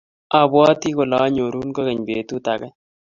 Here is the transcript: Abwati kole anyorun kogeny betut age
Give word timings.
Abwati 0.39 0.89
kole 0.97 1.15
anyorun 1.25 1.67
kogeny 1.75 2.01
betut 2.07 2.45
age 2.53 2.67